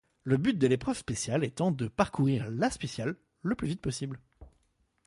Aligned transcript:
Le 0.23 0.37
but 0.37 0.57
de 0.57 0.65
l’épreuve 0.65 0.97
spéciale 0.97 1.43
étant 1.43 1.69
de 1.69 1.87
parcourir 1.87 2.49
la 2.49 2.71
spéciale 2.71 3.15
le 3.43 3.53
plus 3.53 3.67
vite 3.67 3.81
possible. 3.83 4.19